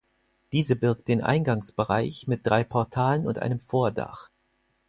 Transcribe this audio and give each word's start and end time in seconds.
Diese 0.51 0.75
birgt 0.75 1.09
den 1.09 1.21
Eingangsbereich 1.21 2.25
mit 2.25 2.47
drei 2.47 2.63
Portalen 2.63 3.27
und 3.27 3.37
einem 3.37 3.59
Vordach. 3.59 4.31